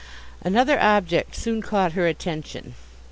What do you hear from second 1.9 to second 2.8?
her attention.